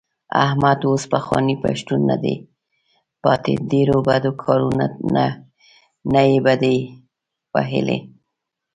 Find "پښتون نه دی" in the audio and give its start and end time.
1.65-2.35